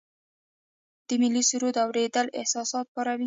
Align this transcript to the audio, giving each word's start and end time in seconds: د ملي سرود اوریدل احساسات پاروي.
د 1.07 1.09
ملي 1.21 1.43
سرود 1.49 1.75
اوریدل 1.85 2.27
احساسات 2.39 2.85
پاروي. 2.93 3.19